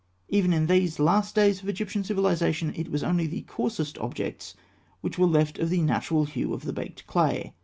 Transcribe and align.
Even 0.29 0.51
in 0.51 0.65
these 0.65 0.97
last 0.99 1.35
days 1.35 1.61
of 1.61 1.69
Egyptian 1.69 2.03
civilisation, 2.03 2.73
it 2.75 2.89
was 2.89 3.03
only 3.03 3.27
the 3.27 3.43
coarsest 3.43 3.99
objects 3.99 4.55
which 5.01 5.19
were 5.19 5.27
left 5.27 5.59
of 5.59 5.69
the 5.69 5.83
natural 5.83 6.25
hue 6.25 6.55
of 6.55 6.63
the 6.63 6.73
baked 6.73 7.05
clay. 7.05 7.53